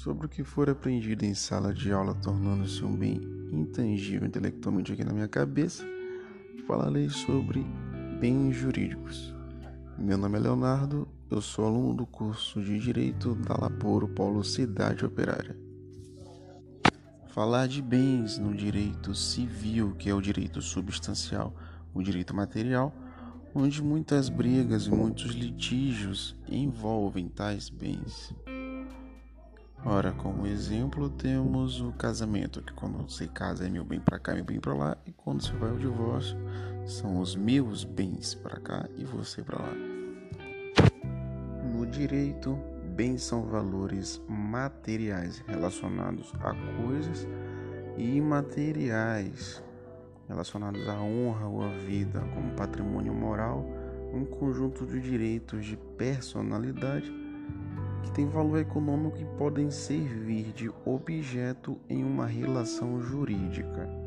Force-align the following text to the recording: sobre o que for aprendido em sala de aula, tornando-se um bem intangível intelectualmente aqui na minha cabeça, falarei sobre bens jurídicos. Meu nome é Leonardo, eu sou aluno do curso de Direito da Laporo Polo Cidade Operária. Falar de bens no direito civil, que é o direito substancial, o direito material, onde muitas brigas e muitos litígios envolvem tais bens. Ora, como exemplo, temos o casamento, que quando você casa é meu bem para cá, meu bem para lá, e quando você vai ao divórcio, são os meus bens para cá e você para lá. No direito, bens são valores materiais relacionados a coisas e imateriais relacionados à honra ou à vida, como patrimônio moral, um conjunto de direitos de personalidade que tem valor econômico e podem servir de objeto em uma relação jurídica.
sobre 0.00 0.24
o 0.24 0.28
que 0.30 0.42
for 0.42 0.70
aprendido 0.70 1.26
em 1.26 1.34
sala 1.34 1.74
de 1.74 1.92
aula, 1.92 2.14
tornando-se 2.14 2.82
um 2.82 2.96
bem 2.96 3.20
intangível 3.52 4.26
intelectualmente 4.26 4.90
aqui 4.90 5.04
na 5.04 5.12
minha 5.12 5.28
cabeça, 5.28 5.84
falarei 6.66 7.10
sobre 7.10 7.62
bens 8.18 8.56
jurídicos. 8.56 9.34
Meu 9.98 10.16
nome 10.16 10.38
é 10.38 10.40
Leonardo, 10.40 11.06
eu 11.30 11.42
sou 11.42 11.66
aluno 11.66 11.92
do 11.92 12.06
curso 12.06 12.62
de 12.62 12.78
Direito 12.78 13.34
da 13.34 13.54
Laporo 13.54 14.08
Polo 14.08 14.42
Cidade 14.42 15.04
Operária. 15.04 15.54
Falar 17.26 17.68
de 17.68 17.82
bens 17.82 18.38
no 18.38 18.54
direito 18.54 19.14
civil, 19.14 19.94
que 19.98 20.08
é 20.08 20.14
o 20.14 20.22
direito 20.22 20.62
substancial, 20.62 21.54
o 21.92 22.02
direito 22.02 22.34
material, 22.34 22.94
onde 23.54 23.82
muitas 23.82 24.30
brigas 24.30 24.86
e 24.86 24.90
muitos 24.90 25.32
litígios 25.32 26.34
envolvem 26.48 27.28
tais 27.28 27.68
bens. 27.68 28.34
Ora, 29.84 30.12
como 30.12 30.46
exemplo, 30.46 31.08
temos 31.08 31.80
o 31.80 31.90
casamento, 31.92 32.60
que 32.60 32.72
quando 32.74 32.98
você 32.98 33.26
casa 33.26 33.66
é 33.66 33.70
meu 33.70 33.82
bem 33.82 33.98
para 33.98 34.18
cá, 34.18 34.34
meu 34.34 34.44
bem 34.44 34.60
para 34.60 34.74
lá, 34.74 34.96
e 35.06 35.12
quando 35.12 35.42
você 35.42 35.54
vai 35.54 35.70
ao 35.70 35.78
divórcio, 35.78 36.36
são 36.86 37.18
os 37.18 37.34
meus 37.34 37.82
bens 37.82 38.34
para 38.34 38.60
cá 38.60 38.86
e 38.98 39.04
você 39.06 39.42
para 39.42 39.58
lá. 39.58 39.72
No 41.64 41.86
direito, 41.86 42.58
bens 42.94 43.22
são 43.22 43.42
valores 43.44 44.20
materiais 44.28 45.42
relacionados 45.46 46.30
a 46.40 46.54
coisas 46.82 47.26
e 47.96 48.16
imateriais 48.16 49.62
relacionados 50.28 50.86
à 50.88 51.00
honra 51.00 51.46
ou 51.46 51.62
à 51.62 51.68
vida, 51.70 52.20
como 52.34 52.54
patrimônio 52.54 53.14
moral, 53.14 53.66
um 54.12 54.26
conjunto 54.26 54.86
de 54.86 55.00
direitos 55.00 55.64
de 55.64 55.76
personalidade 55.96 57.29
que 58.02 58.10
tem 58.12 58.26
valor 58.26 58.58
econômico 58.58 59.18
e 59.18 59.24
podem 59.36 59.70
servir 59.70 60.52
de 60.52 60.70
objeto 60.84 61.78
em 61.88 62.04
uma 62.04 62.26
relação 62.26 63.00
jurídica. 63.00 63.99